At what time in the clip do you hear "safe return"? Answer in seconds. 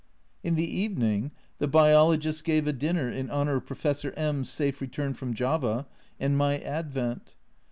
4.45-5.13